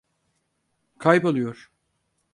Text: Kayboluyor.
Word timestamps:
Kayboluyor. 0.99 1.71